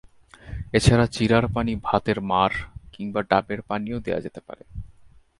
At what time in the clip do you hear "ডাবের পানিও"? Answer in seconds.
3.21-3.99